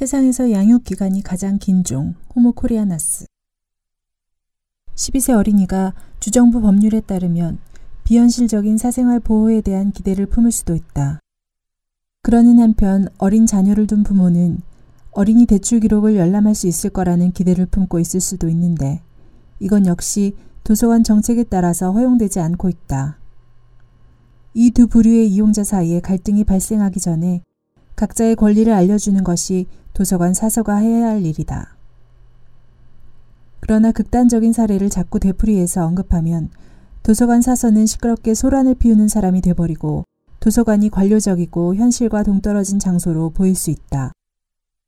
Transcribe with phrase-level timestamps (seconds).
[0.00, 3.26] 세상에서 양육 기간이 가장 긴 종, 호모 코리아나스.
[4.94, 7.58] 12세 어린이가 주정부 법률에 따르면
[8.04, 11.20] 비현실적인 사생활 보호에 대한 기대를 품을 수도 있다.
[12.22, 14.62] 그러는 한편 어린 자녀를 둔 부모는
[15.10, 19.02] 어린이 대출 기록을 열람할 수 있을 거라는 기대를 품고 있을 수도 있는데
[19.58, 23.18] 이건 역시 도서관 정책에 따라서 허용되지 않고 있다.
[24.54, 27.42] 이 두 부류의 이용자 사이에 갈등이 발생하기 전에
[28.00, 31.76] 각자의 권리를 알려주는 것이 도서관 사서가 해야 할 일이다.
[33.60, 36.48] 그러나 극단적인 사례를 자꾸 되풀이해서 언급하면
[37.02, 40.04] 도서관 사서는 시끄럽게 소란을 피우는 사람이 돼버리고
[40.40, 44.12] 도서관이 관료적이고 현실과 동떨어진 장소로 보일 수 있다.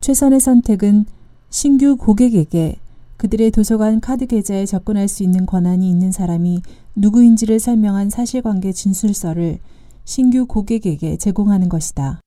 [0.01, 1.05] 최선의 선택은
[1.51, 2.79] 신규 고객에게
[3.19, 6.63] 그들의 도서관 카드 계좌에 접근할 수 있는 권한이 있는 사람이
[6.97, 9.59] 누구인지를 설명한 사실관계 진술서를
[10.07, 12.22] 신규 고객에게 제공하는 것이다.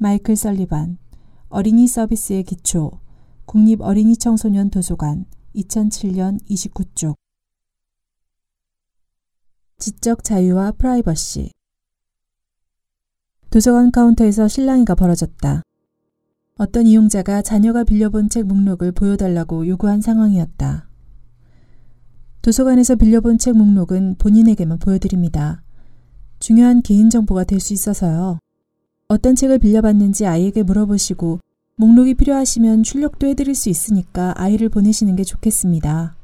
[0.00, 0.96] 마이클 설리반,
[1.48, 3.00] 어린이 서비스의 기초,
[3.46, 5.24] 국립 어린이 청소년 도서관,
[5.56, 7.16] 2007년 29쪽.
[9.78, 11.50] 지적 자유와 프라이버시.
[13.50, 15.62] 도서관 카운터에서 실랑이가 벌어졌다.
[16.58, 20.88] 어떤 이용자가 자녀가 빌려본 책 목록을 보여달라고 요구한 상황이었다.
[22.42, 25.64] 도서관에서 빌려본 책 목록은 본인에게만 보여드립니다.
[26.38, 28.38] 중요한 개인정보가 될 수 있어서요.
[29.10, 31.40] 어떤 책을 빌려봤는지 아이에게 물어보시고
[31.76, 36.14] 목록이 필요하시면 출력도 해드릴 수 있으니까 아이를 보내시는 게 좋겠습니다.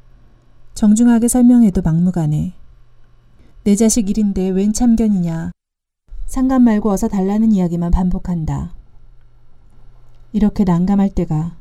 [0.74, 2.52] 정중하게 설명해도 막무가내.
[3.64, 5.52] 내 자식 일인데 웬 참견이냐.
[6.26, 8.74] 상관 말고 어서 달라는 이야기만 반복한다.
[10.34, 11.56] 이렇게 난감할 때가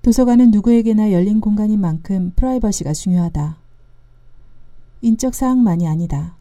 [0.00, 3.58] 도서관은 누구에게나 열린 공간인 만큼 프라이버시가 중요하다.
[5.02, 6.39] 인적 사항만이 아니다.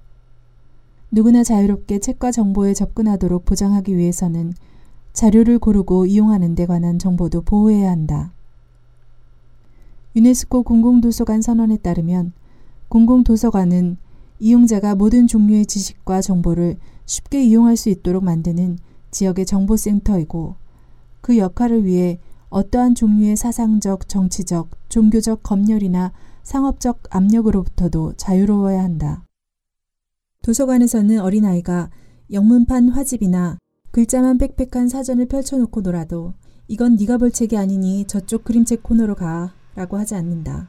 [1.12, 4.54] 누구나 자유롭게 책과 정보에 접근하도록 보장하기 위해서는
[5.12, 8.32] 자료를 고르고 이용하는 데 관한 정보도 보호해야 한다.
[10.16, 12.34] 유네스코 공공도서관 선언에 따르면
[12.90, 13.98] 공공도서관은
[14.40, 18.78] 이용자가 모든 종류의 지식과 정보를 쉽게 이용할 수 있도록 만드는
[19.12, 20.56] 지역의 정보센터이고
[21.22, 22.20] 그 역할을 위해
[22.50, 26.12] 어떠한 종류의 사상적, 정치적, 종교적 검열이나
[26.44, 29.24] 상업적 압력으로부터도 자유로워야 한다.
[30.50, 31.92] 도서관에서는 어린아이가
[32.32, 33.60] 영문판 화집이나
[33.92, 36.34] 글자만 빽빽한 사전을 펼쳐놓고 놀아도
[36.68, 40.68] 이건 네가 볼 책이 아니니 저쪽 그림책 코너로 가 라고 하지 않는다.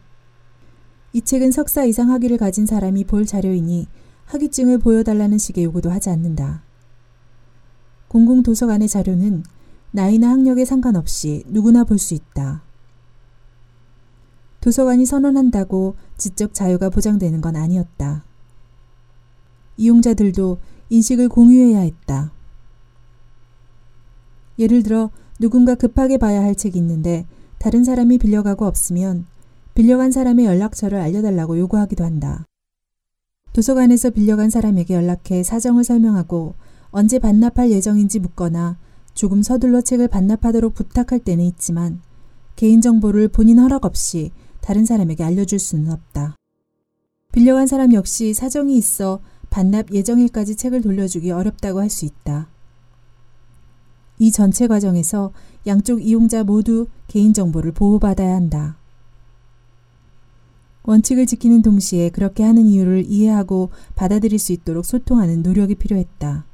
[1.14, 3.86] 이 책은 석사 이상 학위를 가진 사람이 볼 자료이니
[4.26, 6.62] 학위증을 보여달라는 식의 요구도 하지 않는다.
[8.08, 9.44] 공공도서관의 자료는
[9.92, 12.62] 나이나 학력에 상관없이 누구나 볼 수 있다.
[14.60, 18.24] 도서관이 선언한다고 지적 자유가 보장되는 건 아니었다.
[19.80, 20.58] 이용자들도
[20.91, 22.32] 인식을 공유해야 했다.
[24.58, 27.26] 예를 들어 누군가 급하게 봐야 할 책이 있는데
[27.58, 29.26] 다른 사람이 빌려가고 없으면
[29.74, 32.44] 빌려간 사람의 연락처를 알려달라고 요구하기도 한다.
[33.52, 36.54] 도서관에서 빌려간 사람에게 연락해 사정을 설명하고
[36.91, 38.76] 언제 반납할 예정인지 묻거나
[39.14, 42.00] 조금 서둘러 책을 반납하도록 부탁할 때는 있지만
[42.56, 44.30] 개인정보를 본인 허락 없이
[44.60, 46.36] 다른 사람에게 알려줄 수는 없다.
[47.32, 52.48] 빌려간 사람 역시 사정이 있어 반납 예정일까지 책을 돌려주기 어렵다고 할 수 있다.
[54.18, 55.32] 이 전체 과정에서
[55.66, 58.76] 양쪽 이용자 모두 개인정보를 보호받아야 한다.
[60.82, 66.44] 원칙을 지키는 동시에 그렇게 하는 이유를 이해하고 받아들일 수 있도록 소통하는 노력이 필요했다.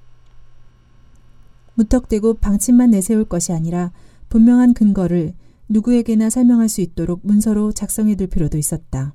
[1.75, 3.93] 무턱대고 방침만 내세울 것이 아니라
[4.29, 5.35] 분명한 근거를
[5.69, 9.15] 누구에게나 설명할 수 있도록 문서로 작성해 둘 필요도 있었다.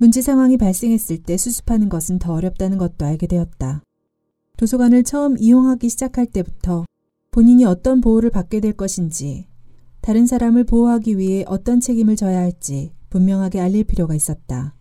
[0.00, 3.82] 문제 상황이 발생했을 때 수습하는 것은 더 어렵다는 것도 알게 되었다.
[4.56, 6.86] 도서관을 처음 이용하기 시작할 때부터
[7.30, 9.46] 본인이 어떤 보호를 받게 될 것인지,
[10.00, 14.74] 다른 사람을 보호하기 위해 어떤 책임을 져야 할지 분명하게 알릴 필요가 있었다.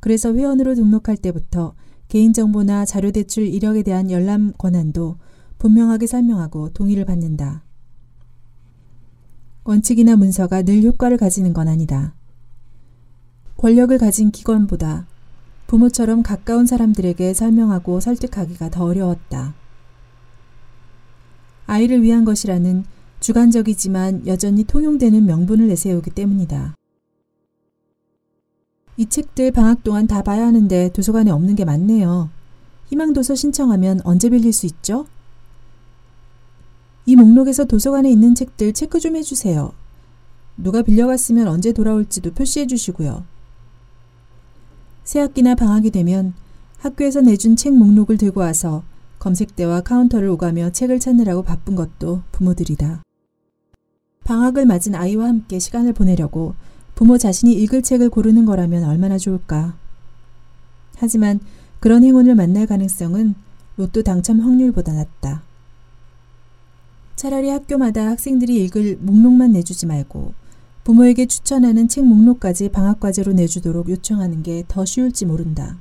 [0.00, 1.74] 그래서 회원으로 등록할 때부터
[2.08, 5.18] 개인정보나 자료 대출 이력에 대한 열람 권한도
[5.58, 7.62] 분명하게 설명하고 동의를 받는다.
[9.64, 12.14] 원칙이나 문서가 늘 효과를 가지는 건 아니다.
[13.62, 15.06] 권력을 가진 기관보다
[15.68, 19.54] 부모처럼 가까운 사람들에게 설명하고 설득하기가 더 어려웠다.
[21.66, 22.84] 아이를 위한 것이라는
[23.20, 26.74] 주관적이지만 여전히 통용되는 명분을 내세우기 때문이다.
[28.96, 32.30] 이 책들 방학 동안 다 봐야 하는데 도서관에 없는 게 많네요.
[32.86, 35.06] 희망도서 신청하면 언제 빌릴 수 있죠?
[37.06, 39.72] 이 목록에서 도서관에 있는 책들 체크 좀 해주세요.
[40.56, 43.30] 누가 빌려갔으면 언제 돌아올지도 표시해 주시고요.
[45.04, 46.32] 새학기나 방학이 되면
[46.78, 48.82] 학교에서 내준 책 목록을 들고 와서
[49.18, 53.02] 검색대와 카운터를 오가며 책을 찾느라고 바쁜 것도 부모들이다.
[54.24, 56.54] 방학을 맞은 아이와 함께 시간을 보내려고
[56.94, 59.76] 부모 자신이 읽을 책을 고르는 거라면 얼마나 좋을까.
[60.96, 61.40] 하지만
[61.80, 63.34] 그런 행운을 만날 가능성은
[63.76, 65.42] 로또 당첨 확률보다 낮다.
[67.16, 70.34] 차라리 학교마다 학생들이 읽을 목록만 내주지 말고
[70.84, 75.76] 부모에게 추천하는 책 목록까지 방학과제로 내주도록 요청하는 게 더 쉬울지 모른다.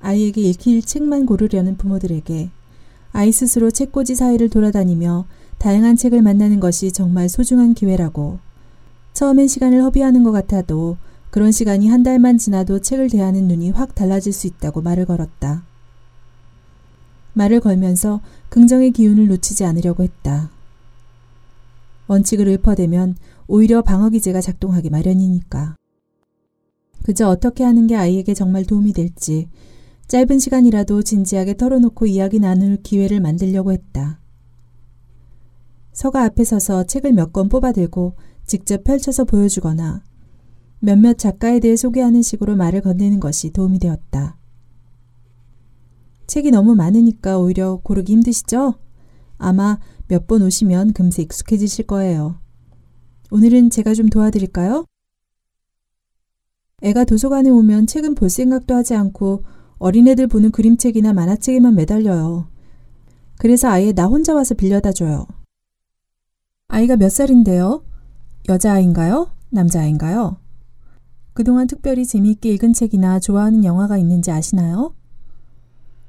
[0.00, 2.50] 아이에게 읽힐 책만 고르려는 부모들에게
[3.12, 5.26] 아이 스스로 책꽂이 사이를 돌아다니며
[5.58, 8.38] 다양한 책을 만나는 것이 정말 소중한 기회라고
[9.12, 10.96] 처음엔 시간을 허비하는 것 같아도
[11.30, 15.64] 그런 시간이 한 달만 지나도 책을 대하는 눈이 확 달라질 수 있다고 말을 걸었다.
[17.34, 20.50] 말을 걸면서 긍정의 기운을 놓치지 않으려고 했다.
[22.08, 23.16] 원칙을 읊어대면
[23.46, 25.76] 오히려 방어 기제가 작동하기 마련이니까.
[27.04, 29.48] 그저 어떻게 하는 게 아이에게 정말 도움이 될지
[30.08, 34.20] 짧은 시간이라도 진지하게 털어놓고 이야기 나눌 기회를 만들려고 했다.
[35.92, 38.14] 서가 앞에 서서 책을 몇 권 뽑아들고
[38.46, 40.02] 직접 펼쳐서 보여주거나
[40.80, 44.38] 몇몇 작가에 대해 소개하는 식으로 말을 건네는 것이 도움이 되었다.
[46.26, 48.74] 책이 너무 많으니까 오히려 고르기 힘드시죠?
[49.38, 49.78] 아마
[50.08, 52.40] 몇 번 오시면 금세 익숙해지실 거예요.
[53.30, 54.86] 오늘은 제가 좀 도와드릴까요?
[56.82, 59.44] 애가 도서관에 오면 책은 볼 생각도 하지 않고
[59.78, 62.48] 어린애들 보는 그림책이나 만화책에만 매달려요.
[63.38, 65.26] 그래서 아예 나 혼자 와서 빌려다 줘요.
[66.68, 67.84] 아이가 몇 살인데요?
[68.48, 69.30] 여자아이인가요?
[69.50, 70.38] 남자아이인가요?
[71.34, 74.94] 그동안 특별히 재미있게 읽은 책이나 좋아하는 영화가 있는지 아시나요?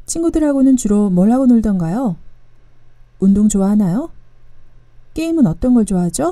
[0.05, 2.15] 친구들하고는 주로 뭘 하고 놀던가요?
[3.19, 4.09] 운동 좋아하나요?
[5.13, 6.31] 게임은 어떤 걸 좋아하죠?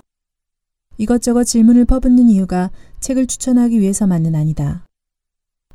[0.98, 4.86] 이것저것 질문을 퍼붓는 이유가 책을 추천하기 위해서만은 아니다.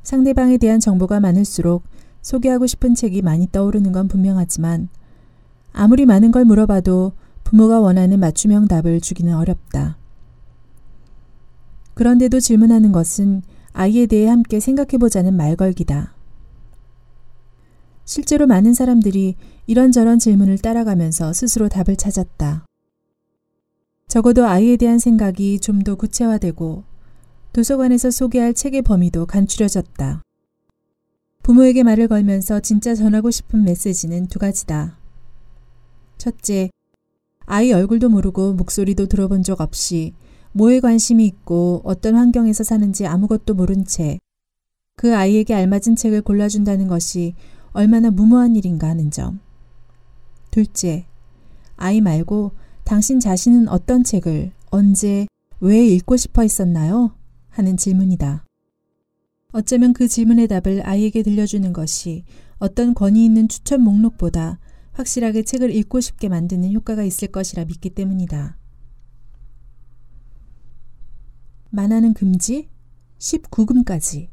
[0.02, 1.84] 상대방에 대한 정보가 많을수록
[2.22, 4.88] 소개하고 싶은 책이 많이 떠오르는 건 분명하지만
[5.72, 7.12] 아무리 많은 걸 물어봐도
[7.44, 9.98] 부모가 원하는 맞춤형 답을 주기는 어렵다.
[11.94, 13.42] 그런데도 질문하는 것은
[13.72, 16.14] 아이에 대해 함께 생각해보자는 말걸기다.
[18.04, 22.64] 실제로 많은 사람들이 이런저런 질문을 따라가면서 스스로 답을 찾았다.
[24.08, 26.84] 적어도 아이에 대한 생각이 좀 더 구체화되고
[27.52, 30.22] 도서관에서 소개할 책의 범위도 간추려졌다.
[31.42, 34.98] 부모에게 말을 걸면서 진짜 전하고 싶은 메시지는 두 가지다.
[36.18, 36.70] 첫째,
[37.46, 40.14] 아이 얼굴도 모르고 목소리도 들어본 적 없이
[40.52, 44.18] 뭐에 관심이 있고 어떤 환경에서 사는지 아무것도 모른 채
[44.96, 47.34] 그 아이에게 알맞은 책을 골라준다는 것이
[47.72, 49.40] 얼마나 무모한 일인가 하는 점.
[50.50, 51.06] 둘째,
[51.76, 52.52] 아이 말고
[52.84, 55.26] 당신 자신은 어떤 책을 언제
[55.60, 57.14] 왜 읽고 싶어 했었나요?
[57.48, 58.44] 하는 질문이다.
[59.52, 62.24] 어쩌면 그 질문의 답을 아이에게 들려주는 것이
[62.58, 64.58] 어떤 권위 있는 추천 목록보다
[64.92, 68.56] 확실하게 책을 읽고 싶게 만드는 효과가 있을 것이라 믿기 때문이다.
[71.70, 72.68] 만화는 금지,
[73.18, 74.28] 19금까지.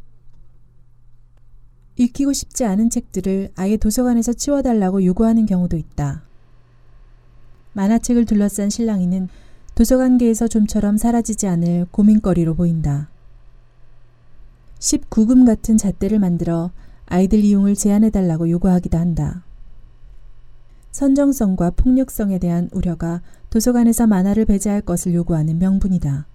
[2.00, 6.24] 읽히고 싶지 않은 책들을 아예 도서관에서 치워달라고 요구하는 경우도 있다.
[7.74, 9.28] 만화책을 둘러싼 신랑이는
[9.76, 13.10] 도서관계에서 좀처럼 사라지지 않을 고민거리로 보인다.
[14.80, 16.72] 19금 같은 잣대를 만들어
[17.06, 19.44] 아이들 이용을 제한해달라고 요구하기도 한다.
[20.92, 26.28] 선정성과 폭력성에 대한 우려가 도서관에서 만화를 배제할 것을 요구하는 명분이다.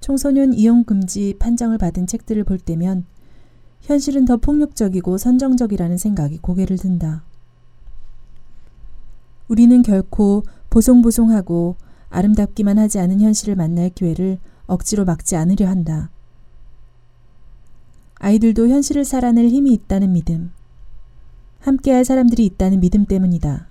[0.00, 3.04] 청소년 이용 금지 판정을 받은 책들을 볼 때면
[3.82, 7.24] 현실은 더 폭력적이고 선정적이라는 생각이 고개를 든다.
[9.48, 11.76] 우리는 결코 보송보송하고
[12.10, 16.10] 아름답기만 하지 않은 현실을 만날 기회를 억지로 막지 않으려 한다.
[18.16, 20.52] 아이들도 현실을 살아낼 힘이 있다는 믿음,
[21.60, 23.68] 함께할 사람들이 있다는 믿음 때문이다.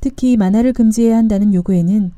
[0.00, 2.12] 특히 만화를 금지해야 한다는 요구에는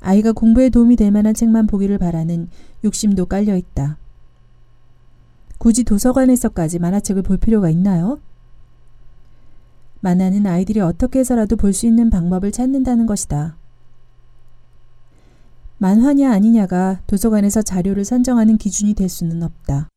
[0.00, 2.48] 아이가 공부에 도움이 될 만한 책만 보기를 바라는
[2.84, 3.98] 욕심도 깔려 있다.
[5.58, 8.20] 굳이 도서관에서까지 만화책을 볼 필요가 있나요?
[10.00, 13.56] 만화는 아이들이 어떻게 해서라도 볼 수 있는 방법을 찾는다는 것이다.
[15.78, 19.88] 만화냐 아니냐가 도서관에서 자료를 선정하는 기준이 될 수는 없다.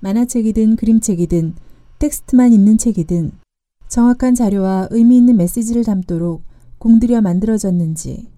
[0.00, 1.54] 만화책이든 그림책이든
[1.98, 3.32] 텍스트만 있는 책이든
[3.88, 6.42] 정확한 자료와 의미 있는 메시지를 담도록
[6.78, 8.28] 공들여 만들어졌는지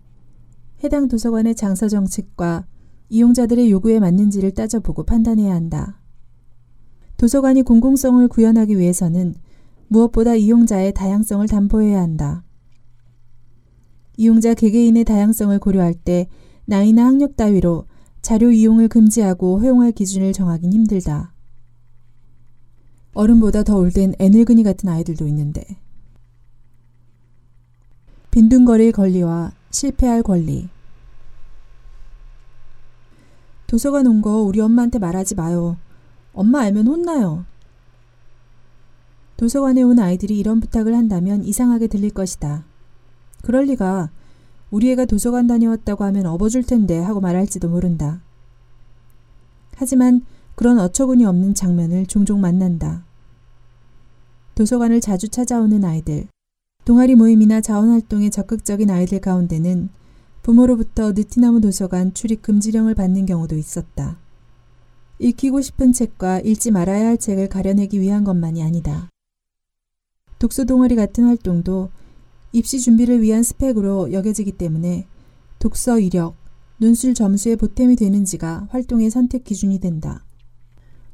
[0.82, 2.66] 해당 도서관의 장서 정책과
[3.14, 6.00] 이용자들의 요구에 맞는지를 따져보고 판단해야 한다.
[7.16, 9.36] 도서관이 공공성을 구현하기 위해서는
[9.86, 12.42] 무엇보다 이용자의 다양성을 담보해야 한다.
[14.16, 16.26] 이용자 개개인의 다양성을 고려할 때
[16.64, 17.86] 나이나 학력 따위로
[18.20, 21.32] 자료 이용을 금지하고 허용할 기준을 정하긴 힘들다.
[23.12, 25.64] 어른보다 더 올된 애늙은이 같은 아이들도 있는데.
[28.32, 30.73] 빈둥거릴 권리와 실패할 권리.
[33.66, 35.76] 도서관 온 거 우리 엄마한테 말하지 마요.
[36.32, 37.44] 엄마 알면 혼나요.
[39.36, 42.64] 도서관에 온 아이들이 이런 부탁을 한다면 이상하게 들릴 것이다.
[43.42, 44.10] 그럴 리가
[44.70, 48.20] 우리 애가 도서관 다녀왔다고 하면 업어줄 텐데 하고 말할지도 모른다.
[49.76, 50.22] 하지만
[50.54, 53.04] 그런 어처구니 없는 장면을 종종 만난다.
[54.54, 56.28] 도서관을 자주 찾아오는 아이들,
[56.84, 59.88] 동아리 모임이나 자원활동에 적극적인 아이들 가운데는
[60.44, 64.18] 부모로부터 느티나무 도서관 출입 금지령을 받는 경우도 있었다.
[65.18, 69.08] 읽히고 싶은 책과 읽지 말아야 할 책을 가려내기 위한 것만이 아니다.
[70.38, 71.88] 독서 동아리 같은 활동도
[72.52, 75.06] 입시 준비를 위한 스펙으로 여겨지기 때문에
[75.58, 76.36] 독서 이력,
[76.78, 80.26] 눈술 점수에 보탬이 되는지가 활동의 선택 기준이 된다.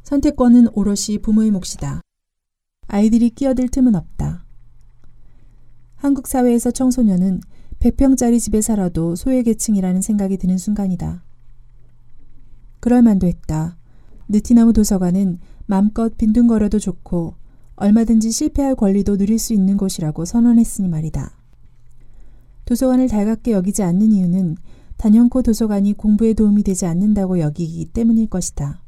[0.02, 2.00] 선택권은 오롯이 부모의 몫이다.
[2.88, 4.44] 아이들이 끼어들 틈은 없다.
[5.94, 7.42] 한국 사회에서 청소년은
[7.80, 11.22] 100평짜리 집에 살아도 소외계층이라는 생각이 드는 순간이다.
[12.78, 13.76] 그럴 만도 했다.
[14.28, 17.34] 느티나무 도서관은 맘껏 빈둥거려도 좋고
[17.76, 21.32] 얼마든지 실패할 권리도 누릴 수 있는 곳이라고 선언했으니 말이다.
[22.66, 24.56] 도서관을 달갑게 여기지 않는 이유는
[24.98, 28.82] 단연코 도서관이 공부에 도움이 되지 않는다고 여기기 때문일 것이다.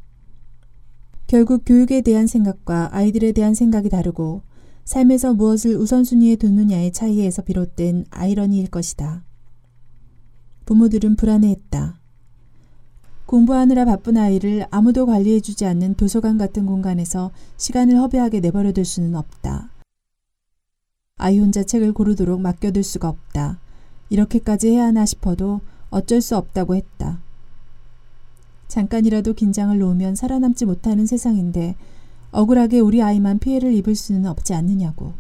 [1.26, 4.42] 결국 교육에 대한 생각과 아이들에 대한 생각이 다르고
[4.84, 9.24] 삶에서 무엇을 우선순위에 두느냐의 차이에서 비롯된 아이러니일 것이다.
[10.66, 12.00] 부모들은 불안해했다.
[13.26, 19.70] 공부하느라 바쁜 아이를 아무도 관리해주지 않는 도서관 같은 공간에서 시간을 허비하게 내버려둘 수는 없다.
[21.16, 23.58] 아이 혼자 책을 고르도록 맡겨둘 수가 없다.
[24.10, 27.22] 이렇게까지 해야 하나 싶어도 어쩔 수 없다고 했다.
[28.68, 31.76] 잠깐이라도 긴장을 놓으면 살아남지 못하는 세상인데
[32.32, 35.12] 억울하게 우리 아이만 피해를 입을 수는 없지 않느냐고.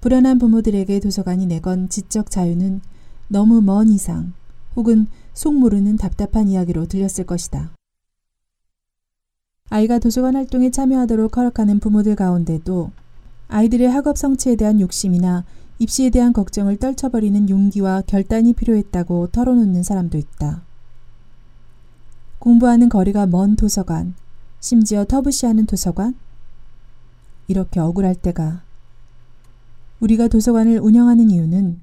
[0.00, 2.80] 불안한 부모들에게 도서관이 내건 지적 자유는
[3.28, 4.32] 너무 먼 이상
[4.76, 7.70] 혹은 속 모르는 답답한 이야기로 들렸을 것이다.
[9.70, 12.90] 아이가 도서관 활동에 참여하도록 허락하는 부모들 가운데도
[13.48, 15.44] 아이들의 학업 성취에 대한 욕심이나
[15.78, 20.62] 입시에 대한 걱정을 떨쳐버리는 용기와 결단이 필요했다고 털어놓는 사람도 있다.
[22.38, 24.14] 공부하는 거리가 먼 도서관,
[24.62, 26.14] 심지어 터부시하는 도서관?
[27.48, 28.62] 이렇게 억울할 때가
[29.98, 31.80] 우리가 도서관을 운영하는 이유는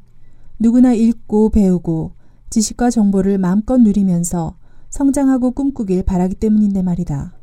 [0.59, 2.13] 누구나 읽고 배우고
[2.49, 4.55] 지식과 정보를 마음껏 누리면서
[4.91, 7.33] 성장하고 꿈꾸길 바라기 때문인데 말이다.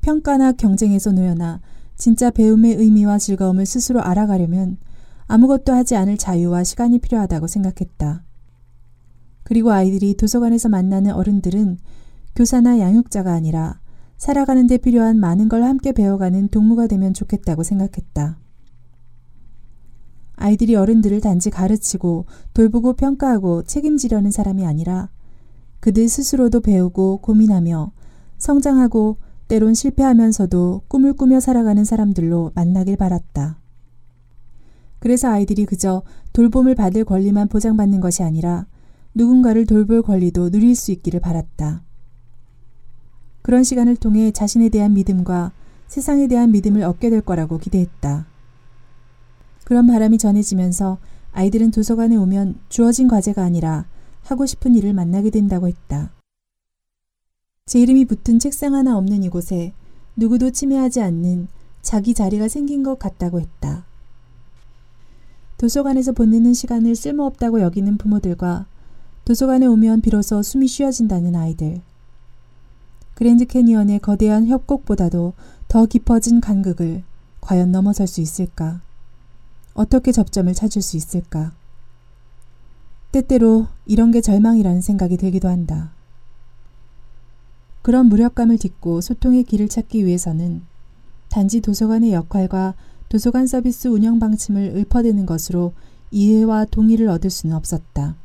[0.00, 1.60] 평가나 경쟁에서 놓여나
[1.96, 4.78] 진짜 배움의 의미와 즐거움을 스스로 알아가려면
[5.28, 8.24] 아무것도 하지 않을 자유와 시간이 필요하다고 생각했다.
[9.44, 11.78] 그리고 아이들이 도서관에서 만나는 어른들은
[12.34, 13.80] 교사나 양육자가 아니라
[14.22, 18.38] 살아가는 데 필요한 많은 걸 함께 배워가는 동무가 되면 좋겠다고 생각했다.
[20.36, 25.10] 아이들이 어른들을 단지 가르치고 돌보고 평가하고 책임지려는 사람이 아니라
[25.80, 27.90] 그들 스스로도 배우고 고민하며
[28.38, 29.16] 성장하고
[29.48, 33.58] 때론 실패하면서도 꿈을 꾸며 살아가는 사람들로 만나길 바랐다.
[35.00, 38.68] 그래서 아이들이 그저 돌봄을 받을 권리만 보장받는 것이 아니라
[39.16, 41.82] 누군가를 돌볼 권리도 누릴 수 있기를 바랐다.
[43.42, 45.52] 그런 시간을 통해 자신에 대한 믿음과
[45.88, 48.26] 세상에 대한 믿음을 얻게 될 거라고 기대했다.
[49.64, 50.98] 그런 바람이 전해지면서
[51.32, 53.86] 아이들은 도서관에 오면 주어진 과제가 아니라
[54.22, 56.10] 하고 싶은 일을 만나게 된다고 했다.
[57.66, 59.72] 제 이름이 붙은 책상 하나 없는 이곳에
[60.16, 61.48] 누구도 침해하지 않는
[61.80, 63.84] 자기 자리가 생긴 것 같다고 했다.
[65.58, 68.66] 도서관에서 보내는 시간을 쓸모없다고 여기는 부모들과
[69.24, 71.80] 도서관에 오면 비로소 숨이 쉬어진다는 아이들.
[73.22, 75.34] 그랜드 캐니언의 거대한 협곡보다도
[75.68, 77.04] 더 깊어진 간극을
[77.40, 78.80] 과연 넘어설 수 있을까?
[79.74, 81.52] 어떻게 접점을 찾을 수 있을까?
[83.12, 85.92] 때때로 이런 게 절망이라는 생각이 들기도 한다.
[87.82, 90.62] 그런 무력감을 딛고 소통의 길을 찾기 위해서는
[91.28, 92.74] 단지 도서관의 역할과
[93.08, 95.74] 도서관 서비스 운영 방침을 읊어대는 것으로
[96.10, 98.16] 이해와 동의를 얻을 수는 없었다.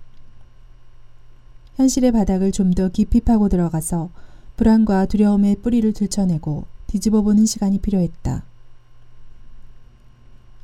[1.76, 4.10] 현실의 바닥을 좀 더 깊이 파고 들어가서
[4.58, 8.44] 불안과 두려움의 뿌리를 들춰내고 뒤집어 보는 시간이 필요했다.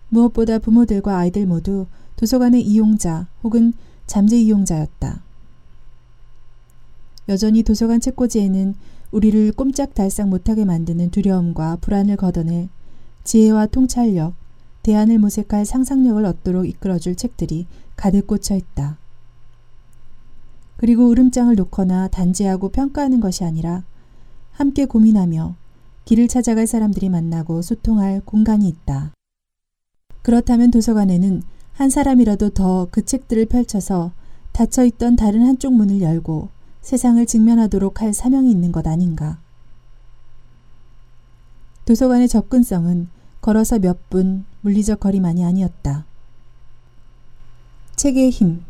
[0.09, 1.85] 무엇보다 부모들과 아이들 모두
[2.17, 3.73] 도서관의 이용자 혹은
[4.05, 5.23] 잠재 이용자였다.
[7.29, 8.75] 여전히 도서관 책꽂이에는
[9.11, 12.69] 우리를 꼼짝 달싹 못하게 만드는 두려움과 불안을 걷어낼
[13.23, 14.33] 지혜와 통찰력,
[14.81, 18.97] 대안을 모색할 상상력을 얻도록 이끌어줄 책들이 가득 꽂혀 있다.
[20.83, 23.85] 그리고 으름장을 놓거나 단죄하고 평가하는 것이 아니라
[24.51, 25.55] 함께 고민하며
[26.03, 29.13] 길을 찾아갈 사람들이 만나고 소통할 공간이 있다.
[30.23, 34.11] 그렇다면 도서관에는 한 사람이라도 더 그 책들을 펼쳐서
[34.51, 36.49] 닫혀 있던 다른 한쪽 문을 열고
[36.81, 39.39] 세상을 직면하도록 할 사명이 있는 것 아닌가.
[41.85, 43.07] 도서관의 접근성은
[43.39, 46.03] 걸어서 몇 분 물리적 거리만이 아니었다.
[47.95, 48.65] 책의 힘.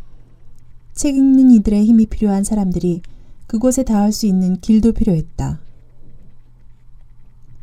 [0.94, 3.02] 책 읽는 이들의 힘이 필요한 사람들이
[3.48, 5.60] 그곳에 닿을 수 있는 길도 필요했다.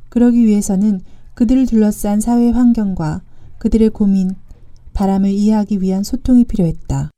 [0.09, 1.01] 그러기 위해서는
[1.35, 3.23] 그들을 둘러싼 사회 환경과
[3.59, 4.35] 그들의 고민,
[4.93, 7.11] 바람을 이해하기 위한 소통이 필요했다.